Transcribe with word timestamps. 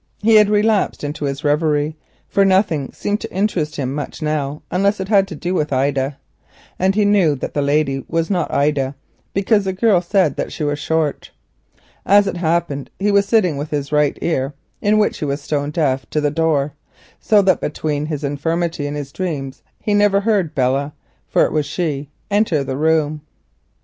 He 0.23 0.33
had 0.37 0.49
relapsed 0.49 1.03
into 1.03 1.25
his 1.25 1.43
reverie, 1.43 1.95
for 2.27 2.43
nothing 2.43 2.91
seemed 2.91 3.21
to 3.21 3.31
interest 3.31 3.75
him 3.75 3.93
much 3.93 4.19
now 4.19 4.63
unless 4.71 4.99
it 4.99 5.09
had 5.09 5.27
to 5.27 5.35
do 5.35 5.53
with 5.53 5.71
Ida—and 5.71 6.95
he 6.95 7.05
knew 7.05 7.35
that 7.35 7.53
the 7.53 7.61
lady 7.61 8.01
could 8.01 8.31
not 8.31 8.49
be 8.49 8.55
Ida, 8.55 8.95
because 9.35 9.63
the 9.63 9.73
girl 9.73 10.01
said 10.01 10.37
that 10.37 10.51
she 10.51 10.63
was 10.63 10.79
short. 10.79 11.29
As 12.03 12.25
it 12.25 12.37
happened, 12.37 12.89
he 12.97 13.21
sat 13.21 13.55
with 13.55 13.69
his 13.69 13.91
right 13.91 14.17
ear, 14.23 14.55
in 14.81 14.97
which 14.97 15.19
he 15.19 15.25
was 15.25 15.47
deaf, 15.47 15.69
towards 15.69 16.07
the 16.23 16.31
door, 16.31 16.73
so 17.19 17.43
that 17.43 17.61
between 17.61 18.07
his 18.07 18.23
infirmity 18.23 18.87
and 18.87 18.97
his 18.97 19.11
dreams 19.11 19.61
he 19.79 19.93
never 19.93 20.21
heard 20.21 20.55
Belle—for 20.55 21.45
it 21.45 21.51
was 21.51 21.67
she—enter 21.67 22.63
the 22.63 22.75
room. 22.75 23.21